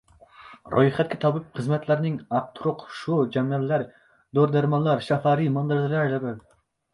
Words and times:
Ro‘yxatga 0.75 1.17
tibbiy 1.25 1.43
xizmatlarning 1.59 2.15
aniq 2.39 2.47
turlari, 2.61 2.87
shu 3.01 3.19
jumladan 3.37 3.85
dori-darmonlar, 4.39 5.05
sarflash 5.11 5.45
materiallari 5.61 6.23
va 6.27 6.35
tibb 6.41 6.59